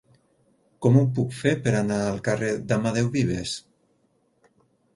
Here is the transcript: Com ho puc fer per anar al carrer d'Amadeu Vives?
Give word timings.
Com 0.85 0.95
ho 1.01 1.03
puc 1.17 1.35
fer 1.41 1.51
per 1.67 1.75
anar 1.81 1.99
al 2.07 2.19
carrer 2.29 2.51
d'Amadeu 2.73 3.13
Vives? 3.19 3.55